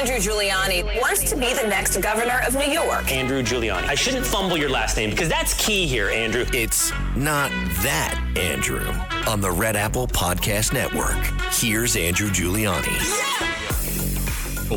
[0.00, 3.12] Andrew Giuliani wants to be the next governor of New York.
[3.12, 3.84] Andrew Giuliani.
[3.84, 6.46] I shouldn't fumble your last name because that's key here, Andrew.
[6.54, 7.50] It's not
[7.82, 8.80] that Andrew
[9.30, 11.22] on the Red Apple Podcast Network.
[11.52, 12.88] Here's Andrew Giuliani.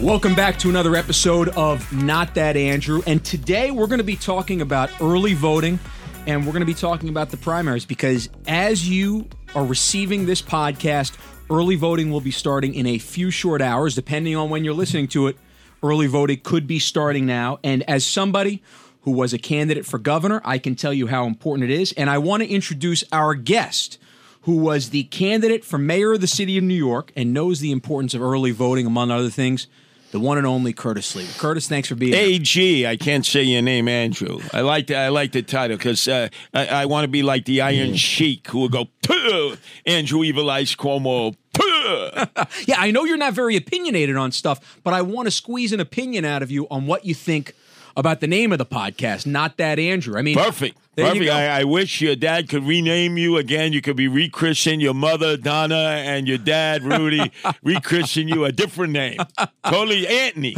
[0.03, 3.01] Welcome back to another episode of Not That Andrew.
[3.07, 5.79] And today we're going to be talking about early voting
[6.27, 10.41] and we're going to be talking about the primaries because as you are receiving this
[10.41, 11.15] podcast,
[11.49, 15.07] early voting will be starting in a few short hours, depending on when you're listening
[15.09, 15.37] to it.
[15.81, 17.59] Early voting could be starting now.
[17.63, 18.63] And as somebody
[19.01, 21.91] who was a candidate for governor, I can tell you how important it is.
[21.93, 23.99] And I want to introduce our guest,
[24.43, 27.71] who was the candidate for mayor of the city of New York and knows the
[27.71, 29.67] importance of early voting, among other things
[30.13, 31.39] the one and only Curtis Sliwa.
[31.39, 32.35] Curtis, thanks for being here.
[32.35, 34.39] AG, I can't say your name, Andrew.
[34.53, 37.45] I like the, I like the title because uh, I, I want to be like
[37.45, 41.35] the Iron Sheik who will go, "Puh, Andrew Evil Eyes Cuomo.
[41.53, 45.73] puh." Yeah, I know you're not very opinionated on stuff, but I want to squeeze
[45.73, 47.55] an opinion out of you on what you think
[47.97, 50.17] about the name of the podcast, not that Andrew.
[50.17, 50.77] I mean, Perfect.
[50.95, 51.25] There you Perfect.
[51.25, 51.33] go.
[51.33, 53.73] I, I wish your dad could rename you again.
[53.73, 54.79] You could be rechristened.
[54.79, 57.19] Your mother, Donna, and your dad, Rudy,
[57.65, 59.17] rechristen you a different name.
[59.65, 60.55] Totally Anthony.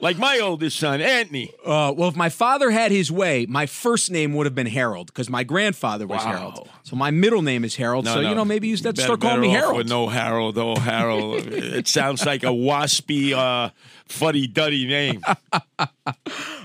[0.00, 1.50] like my oldest son, Anthony.
[1.64, 5.08] Uh, well, if my father had his way, my first name would have been Harold
[5.08, 6.30] because my grandfather was Wow.
[6.32, 6.68] Harold.
[6.84, 8.04] So my middle name is Harold.
[8.04, 8.28] No, so no.
[8.28, 9.76] you know, maybe you should Better- start calling better me Harold.
[9.78, 11.44] With no Harold, oh Harold.
[11.48, 13.70] it sounds like a waspy, uh,
[14.06, 15.24] fuddy duddy name.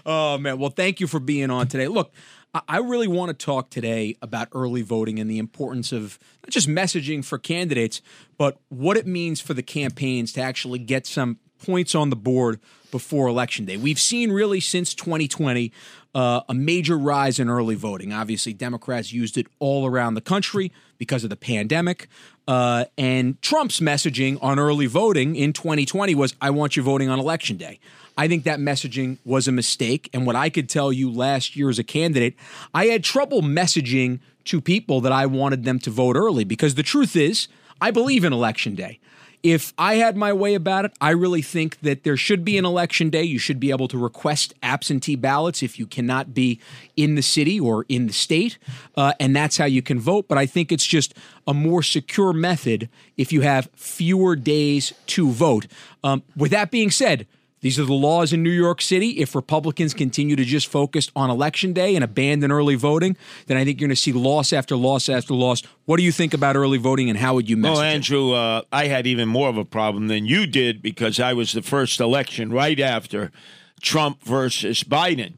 [0.06, 1.88] Oh man, well, thank you for being on today.
[1.88, 2.12] Look,
[2.54, 6.68] I- really want to talk today about early voting and the importance of not just
[6.68, 8.02] messaging for candidates,
[8.38, 12.60] but what it means for the campaigns to actually get some points on the board
[12.90, 13.78] before election day.
[13.78, 15.72] We've seen really since 2020
[16.14, 18.12] uh, a major rise in early voting.
[18.12, 22.08] Obviously, Democrats used it all around the country because of the pandemic.
[22.48, 27.20] Uh, and Trump's messaging on early voting in 2020 was, I want you voting on
[27.20, 27.80] election day.
[28.22, 30.08] I think that messaging was a mistake.
[30.14, 32.36] And what I could tell you last year as a candidate,
[32.72, 36.84] I had trouble messaging to people that I wanted them to vote early because the
[36.84, 37.48] truth is,
[37.82, 39.00] I believe in election day.
[39.42, 42.66] If I had my way about it, I really think that there should be an
[42.66, 43.24] election day.
[43.24, 46.60] You should be able to request absentee ballots if you cannot be
[46.96, 48.60] in the city or in the state,
[48.96, 50.28] uh, and that's how you can vote.
[50.28, 51.16] But I think it's just
[51.48, 52.88] a more secure method
[53.18, 55.66] if you have fewer days to vote.
[56.04, 57.26] Um, with that being said,
[57.62, 59.20] these are the laws in New York City.
[59.20, 63.64] If Republicans continue to just focus on election day and abandon early voting, then I
[63.64, 65.62] think you're going to see loss after loss after loss.
[65.86, 67.84] What do you think about early voting and how would you message Well?
[67.84, 71.52] Andrew, uh, I had even more of a problem than you did because I was
[71.52, 73.32] the first election right after
[73.80, 75.36] Trump versus Biden.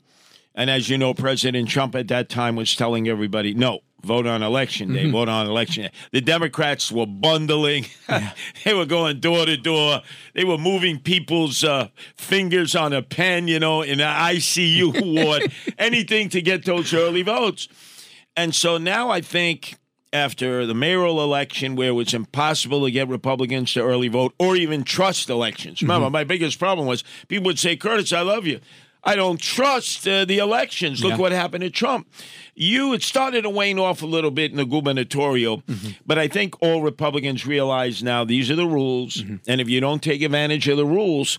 [0.55, 4.43] And as you know, President Trump at that time was telling everybody, no, vote on
[4.43, 4.95] election Mm-hmm.
[5.05, 5.91] day, vote on election day.
[6.11, 7.85] The Democrats were bundling,
[8.65, 10.01] they were going door to door,
[10.33, 15.51] they were moving people's uh, fingers on a pen, you know, in an ICU ward,
[15.77, 17.67] anything to get those early votes.
[18.35, 19.75] And so now I think
[20.11, 24.55] after the mayoral election, where it was impossible to get Republicans to early vote or
[24.55, 25.81] even trust elections.
[25.81, 28.59] Remember, my biggest problem was people would say, Curtis, I love you.
[29.05, 31.03] I don't trust uh, the elections.
[31.03, 31.17] Look Yeah.
[31.17, 32.07] what happened to Trump.
[32.55, 35.61] You, it started to wane off a little bit in the gubernatorial,
[36.05, 39.21] but I think all Republicans realize now these are the rules.
[39.47, 41.37] And if you don't take advantage of the rules,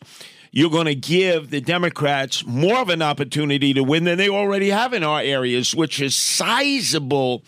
[0.51, 4.71] you're going to give the Democrats more of an opportunity to win than they already
[4.71, 7.43] have in our areas, which is sizable.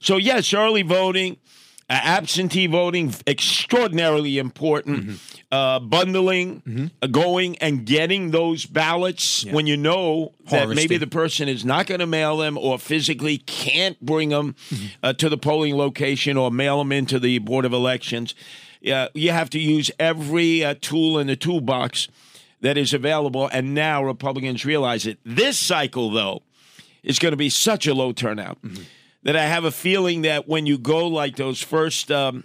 [0.00, 1.36] So, yes, early voting,
[1.92, 5.20] absentee voting, extraordinarily important.
[5.52, 11.48] Uh, bundling, uh, going and getting those ballots when you know that maybe the person
[11.48, 14.54] is not going to mail them or physically can't bring them
[15.02, 18.32] uh, to the polling location or mail them into the Board of Elections.
[18.80, 22.06] Yeah, you have to use every uh, tool in the toolbox
[22.60, 23.48] that is available.
[23.52, 25.18] And now Republicans realize it.
[25.24, 26.42] This cycle, though,
[27.02, 28.58] is going to be such a low turnout
[29.22, 32.44] that I have a feeling that when you go like those first um,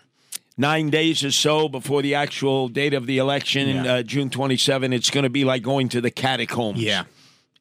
[0.58, 3.94] nine days or so before the actual date of the election, Yeah.
[3.96, 6.80] uh, June 27, it's going to be like going to the catacombs.
[6.82, 7.04] Yeah.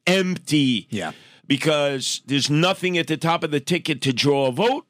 [0.07, 0.87] Empty.
[0.89, 1.11] Yeah.
[1.47, 4.85] Because there's nothing at the top of the ticket to draw a vote.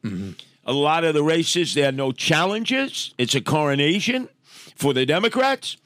[0.67, 3.13] A lot of the races, there are no challenges.
[3.17, 4.29] It's a coronation
[4.75, 5.77] for the Democrats.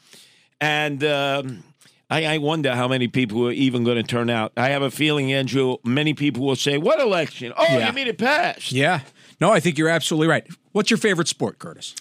[0.62, 1.64] And um,
[2.10, 4.52] I, I wonder how many people are even going to turn out.
[4.58, 7.54] I have a feeling, Andrew, many people will say, What election?
[7.56, 7.88] Oh, Yeah.
[7.88, 8.72] you mean it passed?
[8.72, 9.02] Yeah.
[9.40, 10.46] No, I think you're absolutely right.
[10.72, 11.96] What's your favorite sport, Curtis?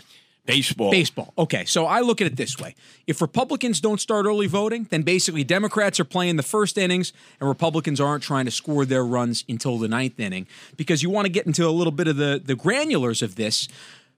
[0.46, 0.90] Baseball.
[0.90, 1.34] Baseball.
[1.36, 2.74] Okay, so I look at it this way.
[3.06, 7.46] If Republicans don't start early voting, then basically Democrats are playing the first innings and
[7.50, 10.46] Republicans aren't trying to score their runs until the ninth inning
[10.78, 13.68] because you want to get into a little bit of the, the granulars of this.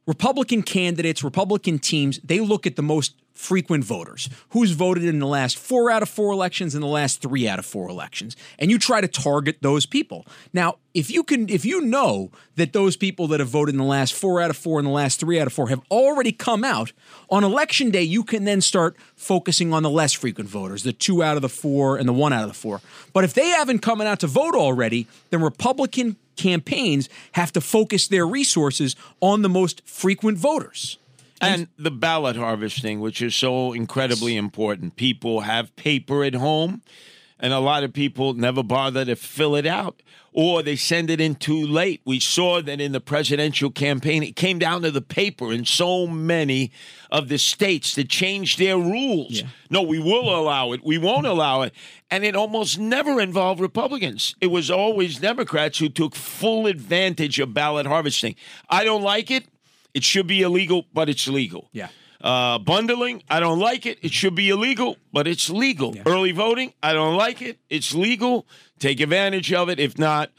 [0.06, 5.26] Republican candidates, Republican teams, they look at the most frequent voters, who's voted in the
[5.26, 8.70] last four out of four elections and the last three out of four elections, and
[8.70, 10.26] you try to target those people.
[10.52, 13.84] Now, if you can, if you know that those people that have voted in the
[13.84, 16.64] last four out of four and the last three out of four have already come
[16.64, 16.92] out
[17.30, 21.22] on election day, you can then start focusing on the less frequent voters, the two
[21.22, 22.80] out of the four and the one out of the four.
[23.12, 28.08] But if they haven't come out to vote already, then Republican campaigns have to focus
[28.08, 30.98] their resources on the most frequent voters.
[31.40, 34.96] And the ballot harvesting, which is so incredibly important.
[34.96, 36.82] People have paper at home,
[37.38, 40.02] and a lot of people never bother to fill it out,
[40.32, 42.02] or they send it in too late.
[42.04, 46.06] We saw that in the presidential campaign, it came down to the paper in so
[46.06, 46.72] many
[47.10, 49.42] of the states that changed their rules.
[49.70, 51.32] No, we will allow it, we won't mm-hmm.
[51.32, 51.74] allow it.
[52.10, 54.34] And it almost never involved Republicans.
[54.40, 58.34] It was always Democrats who took full advantage of ballot harvesting.
[58.68, 59.46] I don't like it.
[59.94, 61.68] It should be illegal, but it's legal.
[61.72, 61.88] Yeah.
[62.20, 63.98] Uh, bundling, I don't like it.
[64.02, 65.96] It should be illegal, but it's legal.
[66.04, 67.58] Early voting, I don't like it.
[67.70, 68.46] It's legal.
[68.78, 69.80] Take advantage of it.
[69.80, 70.30] If not,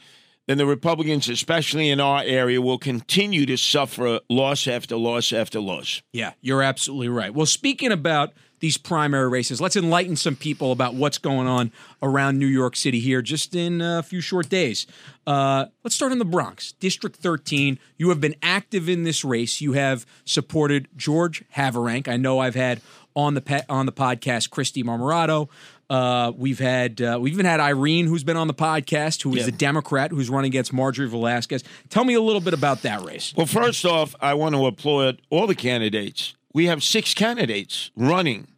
[0.46, 5.60] then the Republicans, especially in our area, will continue to suffer loss after loss after
[5.60, 6.02] loss.
[6.12, 7.34] Yeah, you're absolutely right.
[7.34, 11.72] Well, speaking about these primary races, let's enlighten some people about what's going on
[12.02, 14.86] around New York City here just in a few short days.
[15.26, 17.78] Uh, let's start in the Bronx, District 13.
[17.98, 19.60] You have been active in this race.
[19.60, 22.06] You have supported George Havranek.
[22.06, 22.80] I know I've had
[23.16, 25.48] on the pe- on the podcast Christy Marmorato.
[25.90, 29.42] Uh, we've had uh, we've even had Irene, who's been on the podcast, who is
[29.42, 29.48] Yeah.
[29.48, 31.62] a Democrat who's running against Marjorie Velasquez.
[31.90, 33.34] Tell me a little bit about that race.
[33.36, 36.34] Well, first off, I want to applaud all the candidates.
[36.52, 38.48] We have six candidates running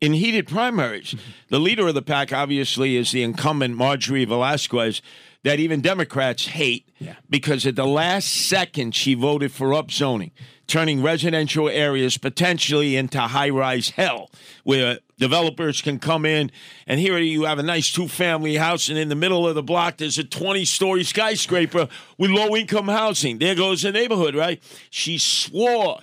[0.00, 1.14] in heated primaries.
[1.48, 5.00] the leader of the pack, obviously, is the incumbent Marjorie Velasquez,
[5.44, 6.88] that even Democrats hate
[7.28, 10.32] because at the last second she voted for upzoning,
[10.66, 14.30] turning residential areas potentially into high rise hell
[14.64, 16.50] where developers can come in
[16.86, 19.62] and here you have a nice two family house and in the middle of the
[19.62, 23.38] block there's a 20 story skyscraper with low income housing.
[23.38, 24.62] There goes the neighborhood right?
[24.88, 26.00] She swore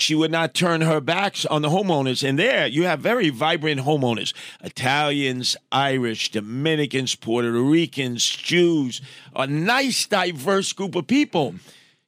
[0.00, 2.26] she would not turn her backs on the homeowners.
[2.26, 9.00] And there you have very vibrant homeowners Italians, Irish, Dominicans, Puerto Ricans, Jews,
[9.36, 11.54] a nice, diverse group of people.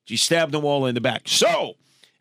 [0.04, 1.22] She stabbed them all in the back.
[1.28, 1.76] So,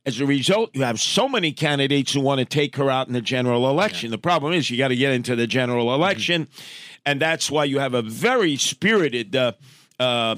[0.06, 3.13] as a result, you have so many candidates who want to take her out in
[3.13, 4.12] the general election.
[4.12, 6.48] The problem is you got to get into the general election,
[7.06, 9.54] and that's why you have a very spirited uh,
[10.00, 10.36] uh,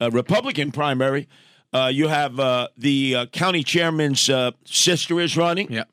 [0.00, 1.28] uh, Republican primary.
[1.72, 5.72] Uh, you have uh, the uh, county chairman's uh, sister is running.
[5.72, 5.84] Yeah.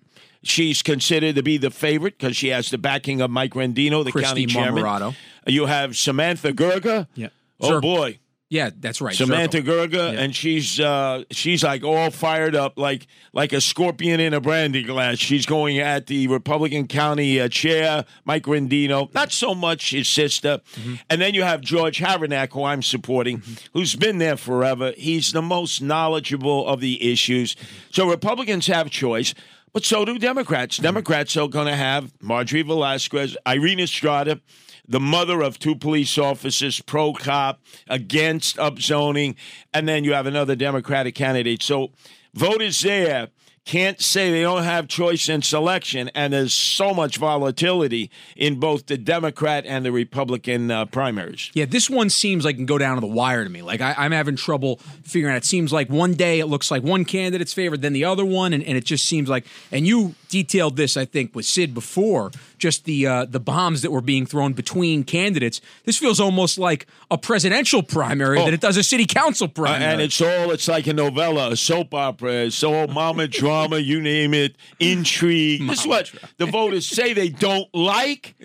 [0.44, 4.12] She's considered to be the favorite because she has the backing of Mike Rendino, the
[4.12, 4.84] Christy county chairman.
[4.84, 5.16] Marmorato.
[5.48, 7.08] You have Samantha Zherka.
[7.16, 7.30] Yeah.
[7.60, 8.20] Oh boy.
[8.52, 9.14] Yeah, that's right.
[9.16, 9.74] Samantha Circle.
[9.88, 14.42] Zherka, and she's uh, she's like all fired up, like like a scorpion in a
[14.42, 15.20] brandy glass.
[15.20, 19.14] She's going at the Republican county uh, chair, Mike Rendino.
[19.14, 20.96] Not so much his sister, Mm-hmm.
[21.12, 23.44] and then you have George Havranek, who I'm supporting,
[23.74, 24.94] who's been there forever.
[24.98, 27.56] He's the most knowledgeable of the issues.
[27.92, 29.36] So Republicans have choice.
[29.72, 30.78] But so do Democrats.
[30.78, 30.84] Mm-hmm.
[30.86, 34.42] Democrats are going to have Marjorie Velasquez, Irene Estrada,
[34.90, 39.36] the mother of two police officers, pro cop, against upzoning,
[39.74, 41.62] and then you have another Democratic candidate.
[41.62, 41.92] So
[42.34, 43.30] voters there
[43.66, 48.88] can't say they don't have choice in selection, and there's so much volatility in both
[48.88, 51.52] the Democrat and the Republican uh, primaries.
[51.54, 53.62] Yeah, this one seems like it can go down to the wire to me.
[53.62, 55.38] Like I, I'm having trouble figuring out.
[55.38, 58.54] It seems like one day it looks like one candidate's favored, then the other one,
[58.54, 59.46] and, and it just seems like.
[59.72, 63.92] And you detailed this, I think, with Sid before, just the uh, the bombs that
[63.92, 65.60] were being thrown between candidates.
[65.86, 68.46] This feels almost like a presidential primary Oh.
[68.46, 69.92] than it does a city council Uh, primary.
[69.92, 72.46] and it's all, it's like a novella, a soap opera.
[72.46, 75.68] It's all mama drama, you name it, intrigue.
[75.68, 78.36] this is what the voters say they don't like,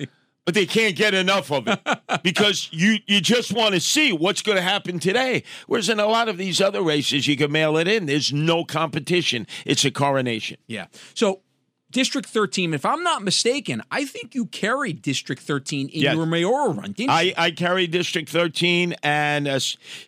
[0.44, 1.80] but they can't get enough of it
[2.22, 5.42] because you, you just want to see what's going to happen today.
[5.66, 8.06] Whereas in a lot of these other races, you can mail it in.
[8.06, 9.46] There's no competition.
[9.64, 10.58] It's a coronation.
[10.66, 10.86] yeah.
[11.14, 11.40] So.
[11.94, 16.14] District 13, if I'm not mistaken, I think you carried District 13 in Yes.
[16.16, 17.06] your mayoral run, didn't you?
[17.08, 19.60] I, I carried District 13, and uh,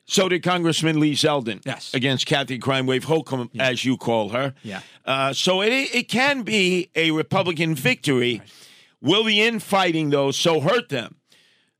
[0.04, 1.94] so did Congressman Lee Zeldin Yes.
[1.94, 4.52] against Kathy Crime Wave Hochul, as you call her.
[4.64, 4.80] Yeah.
[5.04, 8.42] Uh, so it, it can be a Republican victory.
[9.00, 11.14] Will the infighting, though, so hurt them?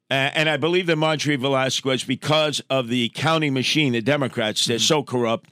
[0.08, 4.78] Uh, and I believe that Marjorie Velasquez, because of the county machine, the Democrats, they're
[4.78, 5.50] so corrupt.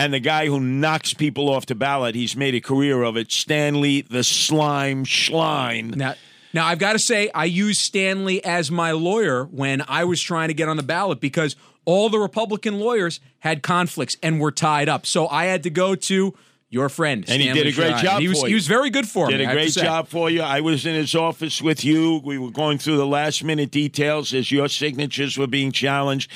[0.00, 3.30] And the guy who knocks people off the ballot, he's made a career of it.
[3.30, 5.94] Stanley the Slime Schlein.
[5.94, 6.14] Now,
[6.54, 10.48] now I've got to say, I used Stanley as my lawyer when I was trying
[10.48, 11.54] to get on the ballot because
[11.84, 15.04] all the Republican lawyers had conflicts and were tied up.
[15.04, 16.34] So I had to go to
[16.70, 19.28] your friend, And he did a great job He was he was very good for
[19.28, 19.44] Did me.
[19.44, 20.40] a have to great job for you.
[20.40, 22.22] I was in his office with you.
[22.24, 26.30] We were going through the last minute details as your signatures were being challenged.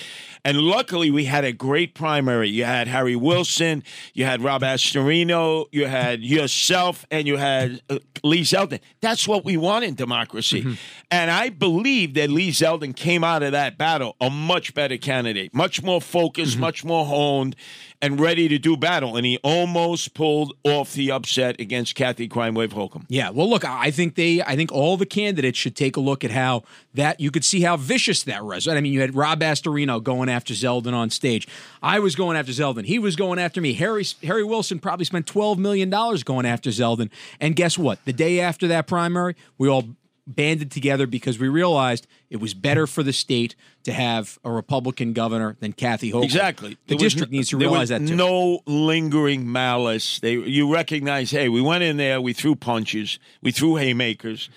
[0.44, 2.48] And luckily, we had a great primary.
[2.50, 3.82] You had Harry Wilson,
[4.12, 8.80] you had Rob Astorino, you had yourself, and you had uh, Lee Zeldin.
[9.00, 10.60] That's what we want in democracy.
[10.60, 10.74] Mm-hmm.
[11.10, 15.54] And I believe that Lee Zeldin came out of that battle a much better candidate,
[15.54, 16.60] much more focused, Mm-hmm.
[16.60, 17.56] much more honed,
[18.02, 19.16] and ready to do battle.
[19.16, 23.04] And he almost pulled off the upset against Kathy Crime Wave Hochul.
[23.08, 26.22] Yeah, well, look, I think they, I think all the candidates should take a look
[26.24, 28.68] at how that you could see how vicious that was.
[28.68, 31.48] I mean, you had Rob Astorino going after Zeldin on stage.
[31.82, 32.84] I was going after Zeldin.
[32.84, 33.72] He was going after me.
[33.74, 37.08] Harry Harry Wilson probably spent twelve million dollars going after Zeldin.
[37.40, 38.04] And guess what?
[38.04, 39.84] The day after that primary, we all
[40.26, 45.12] banded together because we realized it was better for the state to have a Republican
[45.12, 46.24] governor than Kathy Hochul.
[46.24, 46.70] Exactly.
[46.86, 48.16] The There district n- needs to realize that too.
[48.16, 50.20] No lingering malice.
[50.20, 54.48] They you recognize, hey, we went in there, we threw punches, we threw haymakers.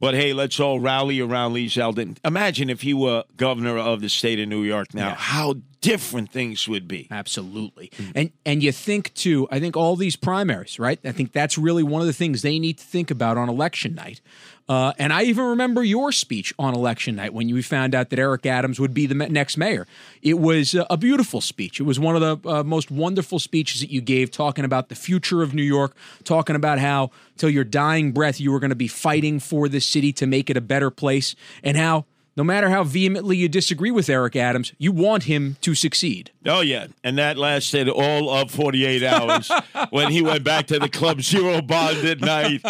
[0.00, 2.18] But hey, let's all rally around Lee Zeldin.
[2.24, 5.14] Imagine if he were governor of the state of New York now, Yeah.
[5.16, 7.06] how different things would be.
[7.10, 7.90] Absolutely.
[8.14, 10.98] And and you think too, I think all these primaries, right?
[11.04, 13.94] I think that's really one of the things they need to think about on election
[13.94, 14.20] night.
[14.68, 18.18] Uh, and I even remember your speech on election night when you found out that
[18.18, 19.86] Eric Adams would be the next mayor.
[20.20, 21.80] It was a beautiful speech.
[21.80, 24.94] It was one of the uh, most wonderful speeches that you gave, talking about the
[24.94, 28.76] future of New York, talking about how till your dying breath you were going to
[28.76, 32.04] be fighting for this city to make it a better place, and how
[32.38, 36.30] no matter how vehemently you disagree with Eric Adams, you want him to succeed.
[36.46, 39.50] Oh yeah, and that lasted all of 48 hours
[39.90, 42.62] when he went back to the Club Zero Bond at night,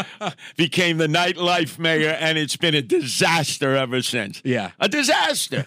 [0.56, 4.40] became the nightlife mayor, and it's been a disaster ever since.
[4.42, 4.70] Yeah.
[4.80, 5.66] a disaster.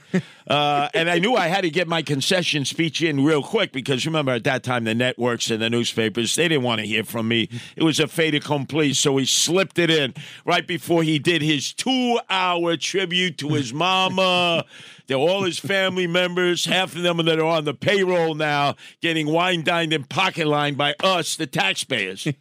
[0.52, 4.06] Uh, and I knew I had to get my concession speech in real quick because
[4.06, 7.30] remember at that time the networks and the newspapers they didn't want to hear from
[7.30, 7.48] me.
[7.78, 11.72] It was a fait accompli, so he slipped it in right before he did his
[11.72, 14.66] two-hour tribute to his mama.
[15.08, 19.28] They're all his family members, half of them that are on the payroll now, getting
[19.28, 22.28] wine dined and pocket lined by us, the taxpayers.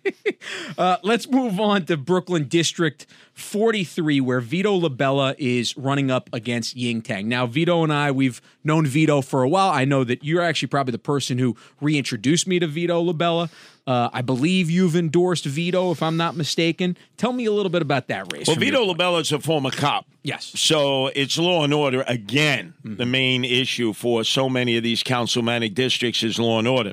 [0.79, 3.07] Uh, let's move on to Brooklyn District
[3.41, 7.29] 43, where Vito Labella is running up against Ying Tan.
[7.29, 9.71] Now, Vito and I, we've known Vito for a while.
[9.71, 13.51] I know that you're actually probably the person who reintroduced me to Vito Labella.
[13.87, 16.97] Uh, I believe you've endorsed Vito, if I'm not mistaken.
[17.17, 18.47] Tell me a little bit about that race.
[18.47, 20.07] Well, Vito Labella is a former cop.
[20.23, 20.53] Yes.
[20.55, 22.75] So it's law and order again.
[22.85, 26.93] The main issue for so many of these councilmanic districts is law and order.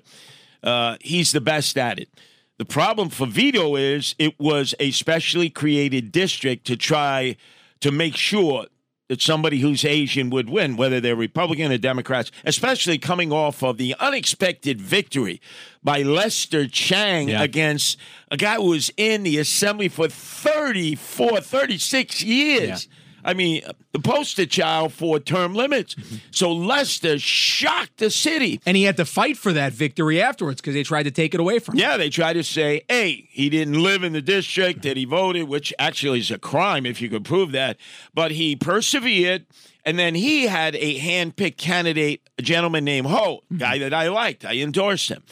[0.64, 2.10] Uh, he's the best at it.
[2.58, 7.38] The problem for Vito is it was a specially created district to try
[7.82, 8.66] to make sure
[9.10, 13.78] that somebody who's Asian would win, whether they're Republican or Democrats, especially coming off of
[13.78, 15.40] the unexpected victory
[15.84, 17.42] by Lester Chang Yeah.
[17.44, 17.98] against
[18.32, 22.90] a guy who was in the assembly for 34, 36 years.
[23.28, 25.98] I mean, the poster child for term limits.
[26.32, 28.62] So Lester shocked the city.
[28.66, 31.42] And he had to fight for that victory afterwards because they tried to take it
[31.42, 31.82] away from him.
[31.82, 35.50] Yeah, they tried to say, hey, he didn't live in the district that he voted,
[35.50, 37.78] which actually is a crime if you could prove that.
[38.14, 39.46] But he persevered.
[39.84, 43.84] And then he had a hand-picked candidate, a gentleman named Ho, guy mm-hmm.
[43.84, 44.46] that I liked.
[44.46, 45.24] I endorsed him.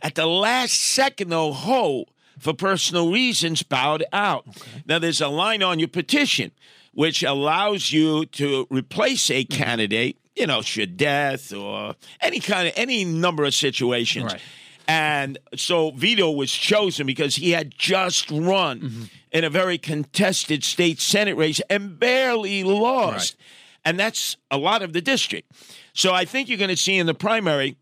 [0.00, 2.06] At the last second, though, Ho,
[2.38, 4.46] for personal reasons, bowed out.
[4.86, 6.50] Now, there's a line on your petition
[6.92, 12.74] which allows you to replace a candidate, you know, should death or any kind of
[12.76, 14.32] any number of situations.
[14.32, 14.40] Right.
[14.88, 21.00] And so Vito was chosen because he had just run in a very contested state
[21.00, 23.36] Senate race and barely lost.
[23.84, 25.50] And that's a lot of the district.
[25.94, 27.76] So I think you're going to see in the primary,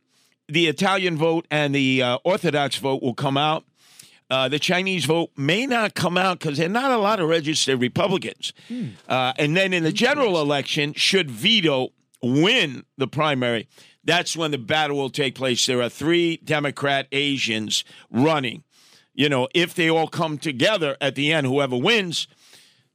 [0.48, 3.64] the Italian vote and the uh, Orthodox vote will come out.
[4.30, 7.28] Uh, the Chinese vote may not come out because there are not a lot of
[7.28, 8.52] registered Republicans.
[9.08, 11.88] Uh, and then in the general election, should Vito
[12.22, 13.68] win the primary,
[14.04, 15.66] that's when the battle will take place.
[15.66, 18.62] There are three Democrat Asians running.
[19.14, 22.28] You know, if they all come together at the end, whoever wins,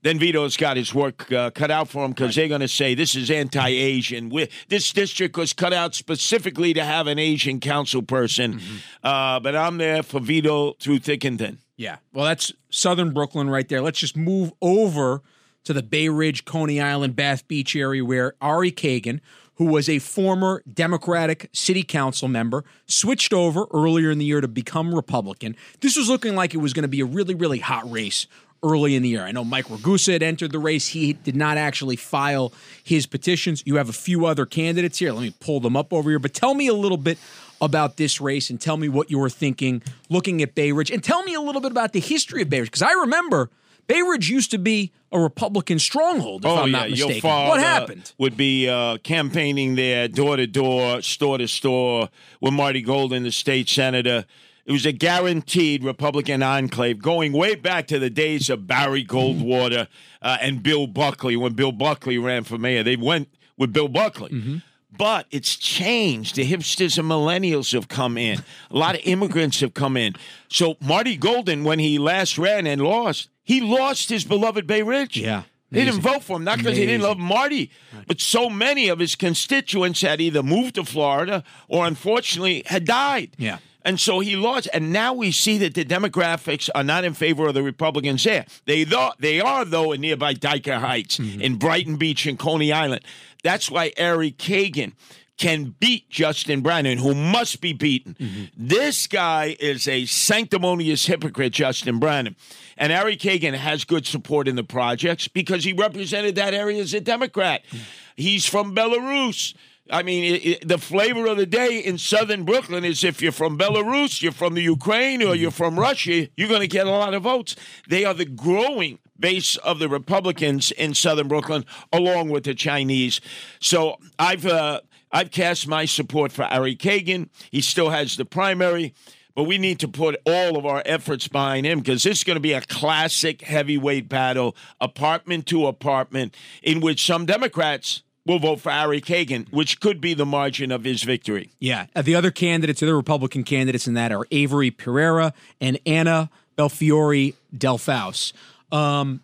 [0.06, 2.94] then Vito's got his work uh, cut out for him because they're going to say
[2.94, 4.30] this is anti-Asian.
[4.30, 8.62] we this district was cut out specifically to have an Asian council person,
[9.04, 11.58] uh, but I'm there for Vito through thick and thin.
[11.76, 11.98] Yeah.
[12.14, 13.82] Well, that's southern Brooklyn right there.
[13.82, 15.24] Let's just move over
[15.64, 19.20] to the Bay Ridge, Coney Island, Bath Beach area where Ari Kagan,
[19.56, 24.48] who was a former Democratic city council member, switched over earlier in the year to
[24.48, 25.56] become Republican.
[25.82, 28.28] This was looking like it was going to be a really, really hot race
[28.64, 29.24] early in the year.
[29.24, 30.88] I know Mike Ragusa had entered the race.
[30.88, 32.52] He did not actually file
[32.84, 33.64] his petitions.
[33.66, 35.12] You have a few other candidates here.
[35.12, 36.20] Let me pull them up over here.
[36.20, 37.18] But tell me a little bit
[37.62, 41.04] about this race and tell me what you were thinking looking at Bay Ridge and
[41.04, 43.50] tell me a little bit about the history of Bay Ridge because I remember
[43.88, 47.50] Bay Ridge used to be a Republican stronghold, if oh I'm yeah, not your father
[47.50, 48.12] what happened?
[48.18, 52.10] would be uh, campaigning there, door to door, store to store,
[52.42, 54.26] with Marty Golden, the state senator.
[54.66, 59.88] It was a guaranteed Republican enclave going way back to the days of Barry Goldwater
[60.24, 61.36] uh, and Bill Buckley.
[61.36, 64.30] When Bill Buckley ran for mayor, they went with Bill Buckley.
[64.32, 64.58] Mm-hmm.
[64.98, 66.36] But it's changed.
[66.36, 68.40] The hipsters and millennials have come in.
[68.72, 70.16] A lot of immigrants have come in.
[70.48, 75.18] So Marty Golden, when he last ran and lost, he lost his beloved Bay Ridge.
[75.18, 75.44] Yeah.
[75.70, 77.70] They didn't vote for him, not because he didn't love Marty,
[78.08, 83.32] but so many of his constituents had either moved to Florida or unfortunately had died.
[83.38, 83.58] Yeah.
[83.86, 84.68] And so he lost.
[84.74, 88.46] And now we see that the demographics are not in favor of the Republicans there.
[88.66, 91.40] They thought they are, though, in nearby Dyker Heights, mm-hmm.
[91.40, 93.06] in Brighton Beach, and Coney Island.
[93.44, 94.94] That's why Ari Kagan
[95.38, 98.16] can beat Justin Brannan, who must be beaten.
[98.20, 98.44] Mm-hmm.
[98.58, 102.36] This guy is a sanctimonious hypocrite, Justin Brannan.
[102.78, 106.94] And Ari Kagan has good support in the projects because he represented that area as
[106.94, 107.64] a Democrat.
[107.70, 107.80] Mm.
[108.16, 109.54] He's from Belarus.
[109.90, 113.32] I mean, it, it- the flavor of the day in southern Brooklyn is if you're
[113.32, 116.92] from Belarus, you're from the Ukraine, or you're from Russia, you're going to get a
[116.92, 117.56] lot of votes.
[117.88, 123.22] They are the growing base of the Republicans in southern Brooklyn, along with the Chinese.
[123.60, 127.30] So I've uh, I've cast my support for Ari Kagan.
[127.52, 128.94] He still has the primary.
[129.36, 132.38] But we need to put all of our efforts behind him because this is going
[132.38, 138.60] to be a classic heavyweight battle, apartment to apartment, in which some Democrats will vote
[138.60, 141.52] for Ari Kagan, which could be the margin of his victory.
[141.60, 141.88] Yeah.
[141.96, 146.30] Uh, the other candidates, the other Republican candidates in that are Avery Pereira and Anna
[146.58, 148.34] Belfiore Delfaus.
[148.72, 149.22] Um,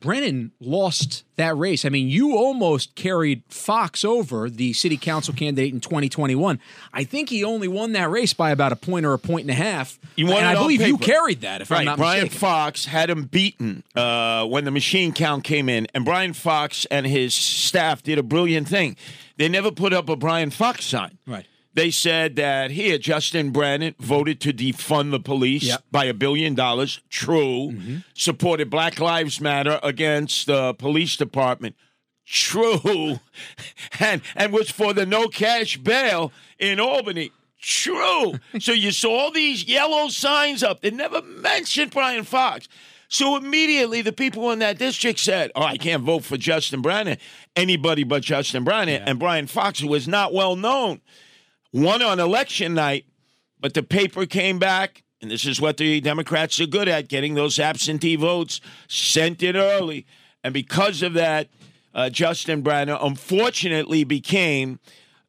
[0.00, 1.84] Brannan lost that race.
[1.84, 6.58] I mean, you almost carried Fox over, the city council candidate in 2021.
[6.92, 9.50] I think he only won that race by about a point or a point and
[9.50, 9.98] a half.
[10.16, 12.38] You won and I believe you carried that, if I'm not Brian mistaken.
[12.38, 17.06] Fox had him beaten uh, when the machine count came in, and Brian Fox and
[17.06, 18.96] his staff did a brilliant thing.
[19.36, 21.18] They never put up a Brian Fox sign.
[21.26, 21.46] Right.
[21.76, 25.84] They said that here, Justin Brannan voted to defund the police Yep.
[25.92, 27.00] by a billion dollars.
[27.10, 27.72] True.
[27.72, 27.96] Mm-hmm.
[28.14, 31.76] Supported Black Lives Matter against the police department.
[32.26, 33.20] True.
[34.00, 37.30] And and was for the no cash bail in Albany.
[37.60, 38.34] True.
[38.58, 40.80] so you saw all these yellow signs up.
[40.80, 42.68] They never mentioned Brian Fox.
[43.08, 47.18] So immediately the people in that district said, Oh, I can't vote for Justin Brannan.
[47.54, 49.02] Anybody but Justin Brannan.
[49.02, 51.00] And Brian Fox, who was not well known,
[51.76, 53.04] won on election night,
[53.60, 57.34] but the paper came back, and this is what the Democrats are good at getting
[57.34, 60.06] those absentee votes, sent it early.
[60.42, 61.48] And because of that,
[61.94, 64.80] uh, Justin Brannan unfortunately became.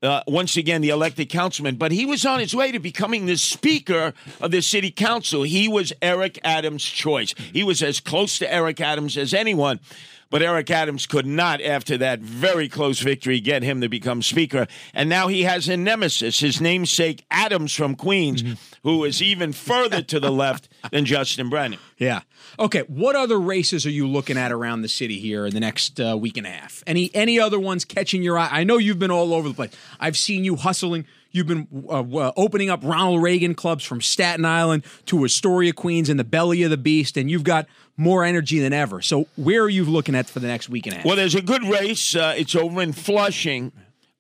[0.04, 3.36] Uh, once again, the elected councilman, but he was on his way to becoming the
[3.36, 5.42] speaker of the city council.
[5.42, 7.34] He was Eric Adams' choice.
[7.52, 9.80] He was as close to Eric Adams as anyone.
[10.30, 14.68] But Eric Adams could not, after that very close victory, get him to become Speaker.
[14.94, 18.44] And now he has a nemesis, his namesake Adams from Queens,
[18.84, 21.80] who is even further to the left than Justin Brannan.
[21.98, 22.22] Yeah.
[22.60, 22.82] Okay.
[22.88, 26.18] What other races are you looking at around the city here in the next uh,
[26.18, 26.84] week and a half?
[26.86, 28.50] Any any other ones catching your eye?
[28.52, 29.72] I know you've been all over the place.
[30.00, 31.06] I've seen you hustling.
[31.38, 36.10] You've been uh, uh, opening up Ronald Reagan clubs from Staten Island to Astoria, Queens,
[36.10, 39.02] and the belly of the beast, and you've got more energy than ever.
[39.02, 41.06] So, where are you looking at for the next week and a half?
[41.06, 42.16] Well, there's a good race.
[42.16, 43.72] Uh, it's over in Flushing.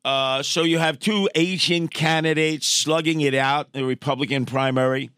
[0.06, 5.10] Uh, so you have two Asian candidates slugging it out in the Republican primary.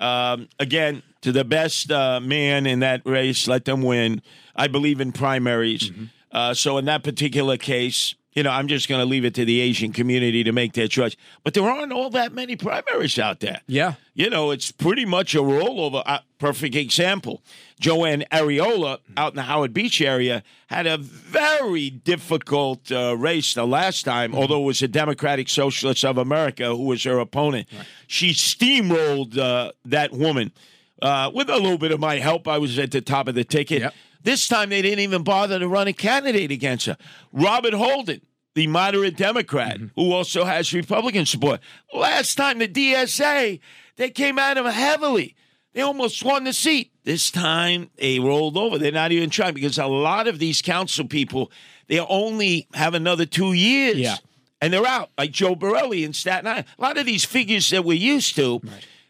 [0.00, 4.20] Um, again, to the best uh, man in that race, let them win.
[4.56, 5.92] I believe in primaries.
[6.32, 9.44] Uh, so in that particular case, you know, I'm just going to leave it to
[9.44, 11.16] the Asian community to make their choice.
[11.44, 13.60] But there aren't all that many primaries out there.
[13.66, 13.94] Yeah.
[14.14, 16.02] You know, it's pretty much a rollover.
[16.06, 17.42] Uh, perfect example.
[17.78, 23.66] Joanne Ariola out in the Howard Beach area had a very difficult uh, race the
[23.66, 27.68] last time, although it was the Democratic Socialists of America who was her opponent.
[28.06, 30.52] She steamrolled uh, that woman.
[31.00, 33.42] Uh, with a little bit of my help, I was at the top of the
[33.42, 33.82] ticket.
[33.82, 33.94] Yep.
[34.22, 36.96] This time they didn't even bother to run a candidate against her.
[37.32, 38.20] Robert Holden,
[38.54, 40.00] the moderate Democrat, mm-hmm.
[40.00, 41.60] who also has Republican support.
[41.92, 43.60] Last time the DSA,
[43.96, 45.34] they came at him heavily.
[45.72, 46.92] They almost won the seat.
[47.04, 48.78] This time they rolled over.
[48.78, 51.50] They're not even trying because a lot of these council people,
[51.88, 53.96] they only have another two years.
[53.96, 54.16] Yeah.
[54.60, 56.66] And they're out, like Joe Borelli in Staten Island.
[56.78, 58.60] A lot of these figures that we're used to,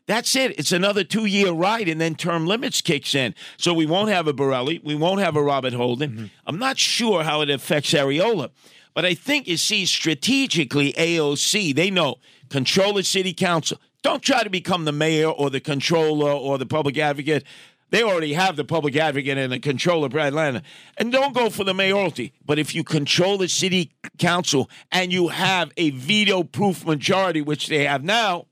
[0.06, 0.58] that's it.
[0.58, 3.34] It's another two year ride, and then term limits kicks in.
[3.56, 4.80] So we won't have a Borelli.
[4.82, 6.10] We won't have a Robert Holden.
[6.10, 6.26] Mm-hmm.
[6.46, 8.50] I'm not sure how it affects Ariola,
[8.94, 12.16] but I think you see strategically AOC, they know
[12.48, 13.78] control the city council.
[14.02, 17.44] Don't try to become the mayor or the controller or the public advocate.
[17.90, 20.62] They already have the public advocate and the controller, Brad Lander.
[20.96, 22.32] And don't go for the mayoralty.
[22.44, 27.68] But if you control the city council and you have a veto proof majority, which
[27.68, 28.46] they have now,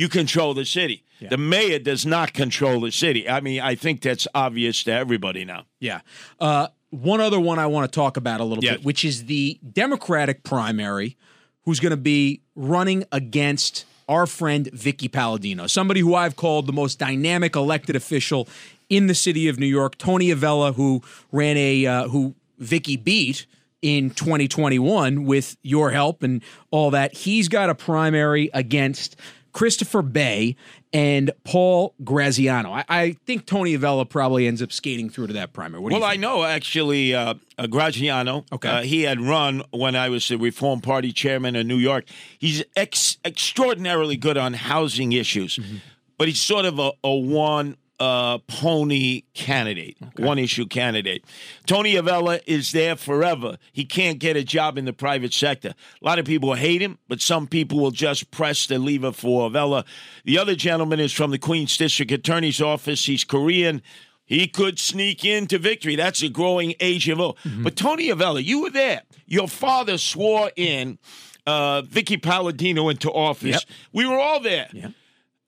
[0.00, 1.04] you control the city.
[1.28, 3.28] The mayor does not control the city.
[3.28, 5.64] I mean, I think that's obvious to everybody now.
[5.78, 6.00] Yeah.
[6.40, 8.76] Uh, one other one I want to talk about a little Yeah.
[8.76, 11.18] bit, which is the Democratic primary,
[11.66, 16.72] who's going to be running against our friend Vicky Paladino, somebody who I've called the
[16.72, 18.48] most dynamic elected official
[18.88, 23.44] in the city of New York, Tony Avella, who ran a uh, who Vicky beat
[23.82, 27.14] in 2021 with your help and all that.
[27.14, 29.16] He's got a primary against
[29.52, 30.54] Christopher Bae
[30.92, 32.72] and Paul Graziano.
[32.72, 35.52] I, I think Tony Avella probably ends up skating through to that
[35.90, 38.44] do Well, I know actually uh, uh, Graziano.
[38.52, 38.68] Okay.
[38.68, 42.04] Uh, he had run when I was the Reform Party chairman in New York.
[42.38, 45.76] He's ex- extraordinarily good on housing issues, Mm-hmm.
[46.18, 51.22] but he's sort of a, a one uh, pony candidate, one issue candidate.
[51.66, 53.58] Tony Avella is there forever.
[53.72, 55.74] He can't get a job in the private sector.
[56.02, 59.46] A lot of people hate him, but some people will just press the lever for
[59.46, 59.84] Avella.
[60.24, 63.04] The other gentleman is from the Queens District Attorney's Office.
[63.04, 63.82] He's Korean.
[64.24, 65.96] He could sneak into victory.
[65.96, 67.36] That's a growing age of vote.
[67.44, 69.02] But Tony Avella, you were there.
[69.26, 70.98] Your father swore in
[71.46, 73.50] uh, Vicky Paladino into office.
[73.50, 73.62] Yep.
[73.92, 74.68] We were all there.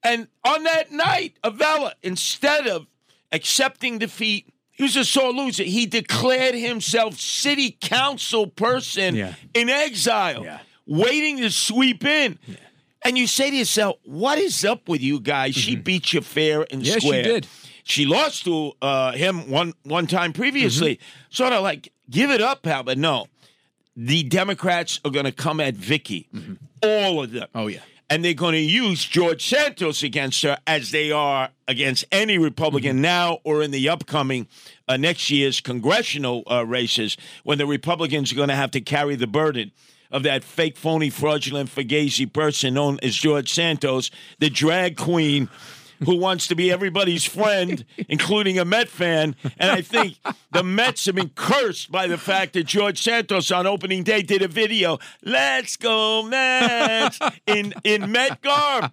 [0.05, 2.87] And on that night, Avella, instead of
[3.31, 5.63] accepting defeat, he was a sore loser.
[5.65, 9.35] He declared himself city council person Yeah.
[9.55, 10.59] in exile, Yeah.
[10.87, 12.39] waiting to sweep in.
[13.05, 15.55] And you say to yourself, what is up with you guys?
[15.55, 16.85] She beat you fair and Mm-hmm.
[16.85, 17.23] Yeah, she square.
[17.23, 17.47] did.
[17.85, 20.97] She lost to uh, him one one time previously.
[20.97, 21.27] Mm-hmm.
[21.31, 22.85] Sort of like, give it up, pal.
[22.85, 23.27] But no,
[23.97, 26.29] the Democrats are going to come at Vicky,
[26.83, 27.49] all of them.
[27.55, 27.81] Oh, yeah.
[28.13, 32.97] And they're going to use George Santos against her as they are against any Republican
[32.97, 33.01] Mm-hmm.
[33.01, 34.49] now or in the upcoming
[34.87, 39.17] uh, next year's congressional uh, races when the Republicans are going to have to carry
[39.17, 39.73] the burden
[40.11, 45.49] of that fake, phony, fraudulent, fugazi person known as George Santos, the drag queen
[46.05, 49.37] who wants to be everybody's friend, including a Met fan.
[49.59, 50.17] And I think
[50.53, 54.43] the Mets have been cursed by the fact that George Santos on opening day did
[54.43, 58.93] a video, "Let's go Mets" in in Met garb.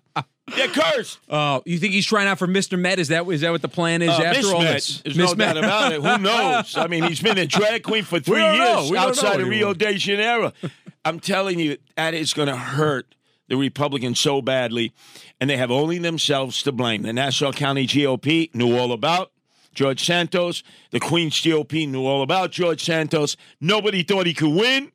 [0.55, 1.19] They're cursed.
[1.29, 2.77] Oh, you think he's trying out for Mr.
[2.79, 2.97] Met?
[2.97, 5.01] Is that is that what the plan is Uh, after Miss all Met, this?
[5.03, 5.53] There's Miss no Met.
[5.53, 6.01] doubt about it.
[6.01, 6.75] Who knows?
[6.75, 9.47] I mean, he's been a drag queen for three years We don't know outside of.
[9.47, 10.51] Rio de Janeiro.
[11.05, 13.13] I'm telling you, that is going to hurt
[13.49, 14.93] the Republicans so badly,
[15.41, 17.01] and they have only themselves to blame.
[17.01, 19.31] The Nassau County GOP knew all about
[19.73, 20.63] George Santos.
[20.91, 23.35] The Queens GOP knew all about George Santos.
[23.59, 24.91] Nobody thought he could win.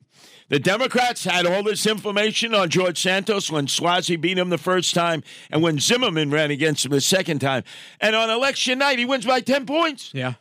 [0.47, 4.93] The Democrats had all this information on George Santos when Suozzi beat him the first
[4.93, 7.63] time and when Zimmerman ran against him the second time.
[7.99, 10.11] And on election night, he wins by 10 points.
[10.13, 10.33] Yeah.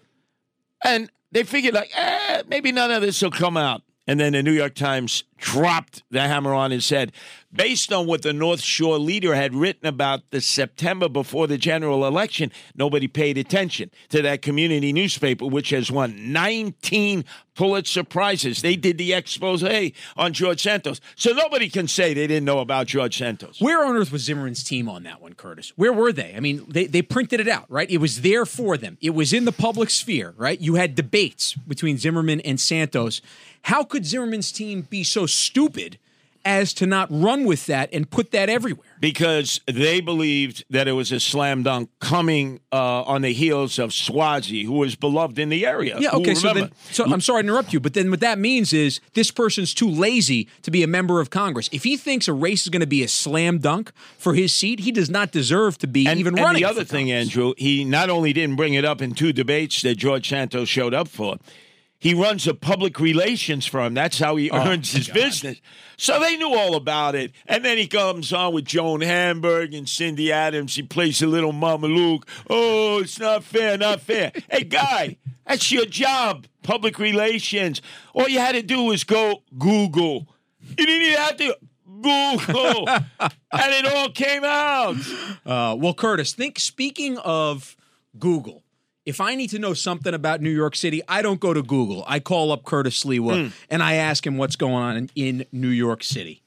[0.84, 3.82] And they figured, like, eh, maybe none of this will come out.
[4.06, 7.12] And then the New York Times dropped the hammer on his head
[7.54, 12.06] based on what the North Shore leader had written about the September before the general
[12.06, 12.50] election.
[12.74, 18.62] Nobody paid attention to that community newspaper, which has won 19 Pulitzer Prizes.
[18.62, 19.62] They did the expose
[20.16, 21.00] on George Santos.
[21.14, 23.60] So nobody can say they didn't know about George Santos.
[23.60, 25.72] Where on earth was Zimmerman's team on that one, Curtis?
[25.76, 26.34] Where were they?
[26.36, 27.88] I mean, they, they printed it out, right?
[27.88, 28.98] It was there for them.
[29.00, 30.60] It was in the public sphere, right?
[30.60, 33.22] You had debates between Zimmerman and Santos.
[33.62, 35.98] How could Zimmerman's team be so stupid
[36.44, 38.94] as to not run with that and put that everywhere?
[39.04, 43.90] because they believed that it was a slam dunk coming uh, on the heels of
[43.90, 45.98] Suozzi, who was beloved in the area.
[46.00, 46.34] Yeah, okay.
[46.34, 49.30] So, then, so I'm sorry to interrupt you, but then what that means is this
[49.30, 51.68] person's too lazy to be a member of Congress.
[51.70, 54.80] If he thinks a race is going to be a slam dunk for his seat,
[54.80, 56.62] he does not deserve to be and, even and running.
[56.62, 57.12] the other thing.
[57.12, 60.94] Andrew, he not only didn't bring it up in two debates that George Santos showed
[60.94, 61.36] up for,
[62.04, 63.94] he runs a public relations firm.
[63.94, 65.58] That's how he earns his business.
[65.96, 67.32] So they knew all about it.
[67.46, 70.74] And then he comes on with Joan Hamburg and Cindy Adams.
[70.74, 72.28] He plays a little Mama Luke.
[72.50, 74.32] Oh, it's not fair, not fair.
[74.50, 77.80] hey, guy, that's your job, public relations.
[78.12, 80.28] All you had to do was go Google.
[80.60, 81.56] You didn't even have to
[82.02, 82.86] Google.
[82.86, 84.96] and it all came out.
[85.46, 87.78] Uh, well, Curtis, think speaking of
[88.18, 88.62] Google,
[89.06, 92.04] if I need to know something about New York City, I don't go to Google.
[92.06, 93.48] I call up Curtis Sliwa hmm.
[93.70, 96.42] and I ask him what's going on in, in New York City.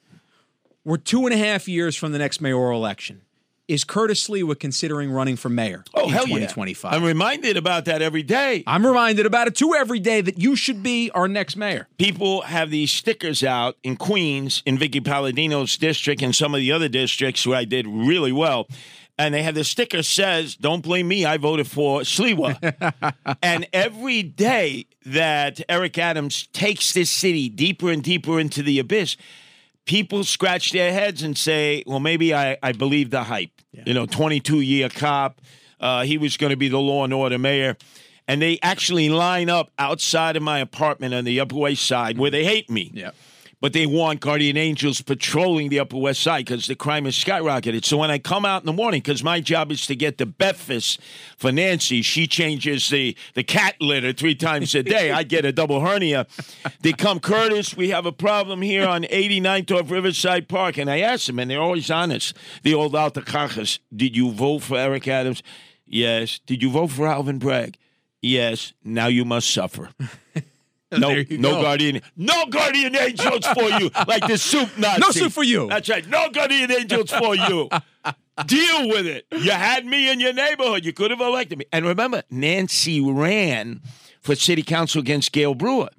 [0.83, 3.21] We're two and a half years from the next mayoral election.
[3.67, 6.89] is Curtis Sliwa considering running for mayor Oh, in hell 2025?
[6.91, 6.97] yeah.
[6.97, 8.63] I'm reminded about that every day.
[8.65, 11.89] I'm reminded about it too every day that you should be our next mayor.
[11.97, 16.71] People have these stickers out in Queens, in Vicky Paladino's district, and some of the
[16.71, 18.67] other districts where I did really well.
[19.19, 21.25] And they have the sticker says, "Don't blame me.
[21.25, 28.03] I voted for Sliwa." and every day that Eric Adams takes this city deeper and
[28.03, 29.17] deeper into the abyss,
[29.87, 33.49] people scratch their heads and say, well, maybe I, I believe the hype.
[33.71, 35.41] You know, 22 year cop.
[35.79, 37.77] Uh, he was going to be the law and order mayor.
[38.27, 42.31] And they actually line up outside of my apartment on the Upper West Side where
[42.31, 42.91] they hate me.
[42.93, 43.11] Yeah.
[43.59, 47.85] But they want Guardian Angels patrolling the Upper West Side because the crime has skyrocketed.
[47.85, 50.27] So when I come out in the morning, because my job is to get the
[50.27, 50.99] breakfast
[51.37, 55.11] for Nancy, she changes the, the cat litter three times a day.
[55.11, 56.27] I get a double hernia.
[56.81, 60.77] They come, Curtis, we have a problem here on 89th off Riverside Park.
[60.77, 62.35] And I ask them, and they're always honest.
[62.61, 65.41] The old Alta Altacajas, did you vote for Eric Adams?
[65.87, 66.39] Yes.
[66.45, 67.77] Did you vote for Alvin Bragg?
[68.21, 68.73] Yes.
[68.83, 69.89] Now you must suffer.
[70.91, 71.61] No, no go.
[71.61, 75.01] guardian, no guardian angels for you, like the soup Nazi.
[75.01, 75.67] No soup for you.
[75.67, 76.07] That's right.
[76.07, 77.67] No guardian angels for you.
[78.45, 79.25] Deal with it.
[79.31, 80.85] You had me in your neighborhood.
[80.85, 81.65] You could have elected me.
[81.73, 83.81] And remember, Nancy ran
[84.21, 85.89] for city council against Gail Brewer,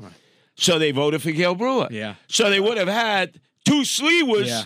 [0.56, 1.88] so they voted for Gail Brewer.
[1.90, 2.14] Yeah.
[2.28, 4.62] So they would have had two Sliwas Yeah.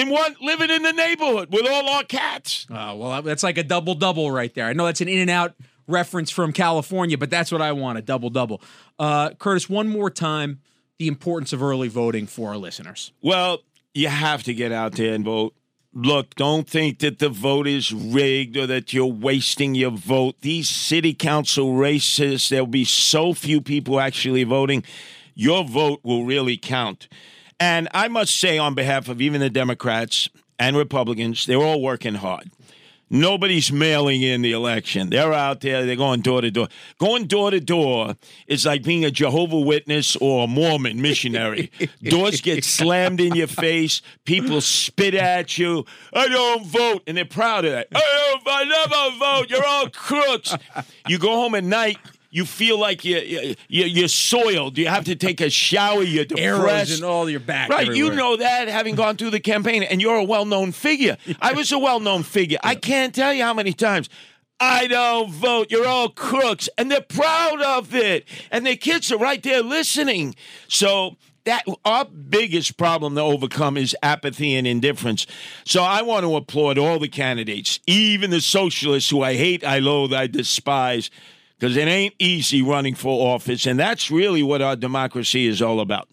[0.00, 2.66] in one living in the neighborhood with all our cats.
[2.70, 4.66] Uh, well, that's like a double double right there.
[4.66, 5.54] I know that's an in and out
[5.86, 8.60] reference from California, but that's what I want a double double.
[8.98, 10.60] Uh, Curtis, one more time,
[10.98, 13.12] the importance of early voting for our listeners.
[13.22, 13.62] Well,
[13.94, 15.54] you have to get out there and vote.
[15.94, 20.36] Look, don't think that the vote is rigged or that you're wasting your vote.
[20.42, 24.84] These city council races, there'll be so few people actually voting.
[25.34, 27.08] Your vote will really count.
[27.58, 32.16] And I must say, on behalf of even the Democrats and Republicans, they're all working
[32.16, 32.50] hard.
[33.08, 35.10] Nobody's mailing in the election.
[35.10, 36.68] They're out there, they're going door to door.
[36.98, 38.16] Going door to door
[38.48, 41.70] is like being a Jehovah Witness or a Mormon missionary.
[42.02, 45.84] Doors get slammed in your face, people spit at you.
[46.12, 47.88] I don't vote, and they're proud of that.
[47.94, 49.50] I don't I never vote.
[49.50, 50.56] You're all crooks.
[51.08, 51.98] You go home at night,
[52.36, 54.76] you feel like you, you, you're soiled.
[54.76, 56.98] You have to take a shower, you're Arrows depressed.
[56.98, 57.70] in all your back.
[57.70, 61.16] Right, you know that having gone through the campaign, and you're a well-known figure.
[61.40, 62.58] I was a well-known figure.
[62.62, 64.10] I can't tell you how many times.
[64.60, 65.70] I don't vote.
[65.70, 70.34] You're all crooks, and they're proud of it, and their kids are right there listening.
[70.68, 75.26] So that our biggest problem to overcome is apathy and indifference.
[75.64, 79.78] So I want to applaud all the candidates, even the socialists who I hate, I
[79.78, 81.10] loathe, I despise,
[81.58, 85.80] because it ain't easy running for office, and that's really what our democracy is all
[85.80, 86.08] about.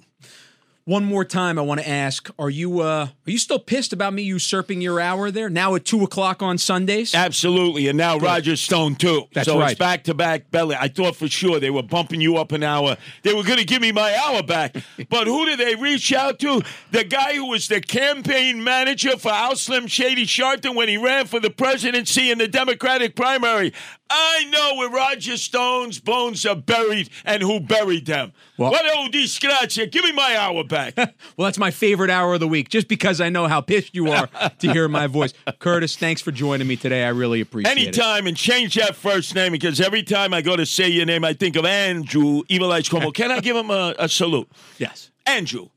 [0.85, 4.13] One more time, I want to ask: Are you uh, are you still pissed about
[4.13, 5.49] me usurping your hour there?
[5.49, 7.15] Now at two o'clock on Sundays.
[7.15, 9.23] Absolutely, and now Roger Stone too.
[9.33, 9.71] That's so right.
[9.71, 10.75] it's back to back belly.
[10.77, 12.97] I thought for sure they were bumping you up an hour.
[13.21, 14.75] They were going to give me my hour back,
[15.09, 16.61] but who did they reach out to?
[16.91, 21.27] The guy who was the campaign manager for Al Slim Shady Sharpton when he ran
[21.27, 23.71] for the presidency in the Democratic primary.
[24.15, 28.31] I know where Roger Stone's bones are buried and who buried them.
[28.57, 29.91] Well- what old disgracia?
[29.91, 30.93] Give me my hour back.
[31.35, 34.11] Well, that's my favorite hour of the week, just because I know how pissed you
[34.11, 34.27] are
[34.59, 35.33] to hear my voice.
[35.57, 37.03] Curtis, thanks for joining me today.
[37.05, 37.81] I really appreciate it.
[37.81, 41.25] Anytime, and change that first name because every time I go to say your name,
[41.25, 43.11] I think of Andrew Evil Eyes Cuomo.
[43.15, 44.47] Can I give him a, a salute?
[44.77, 45.09] Yes.
[45.25, 45.69] Andrew,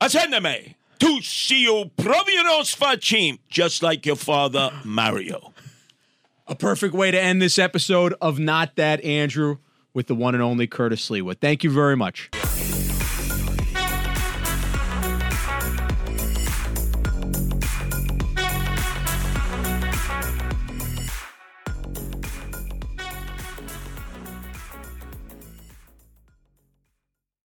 [0.00, 5.52] ascendeme tu siu provinos facim, just like your father Mario.
[6.46, 9.56] A perfect way to end this episode of Not That Andrew
[9.94, 11.38] with the one and only Curtis Sliwa.
[11.40, 12.28] Thank you very much.